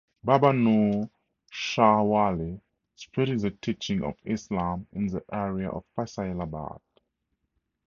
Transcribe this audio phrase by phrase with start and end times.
[0.23, 1.11] Baba Noor
[1.51, 2.59] Shah Wali
[2.95, 6.81] spread the teaching of Islam in the area of Faisalabad.